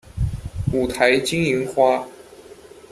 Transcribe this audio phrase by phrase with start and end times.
[0.73, 2.07] 五台金银花